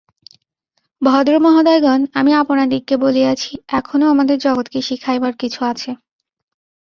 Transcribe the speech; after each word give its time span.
ভদ্রমহোদয়গণ, 1.01 2.01
আমি 2.13 2.31
আপনাদিগকে 2.33 2.95
বলিয়াছি, 2.97 3.51
এখনও 3.71 4.05
আমাদের 4.09 4.37
জগৎকে 4.39 4.79
শিখাইবার 4.81 5.33
কিছু 5.33 5.59
আছে। 5.65 5.91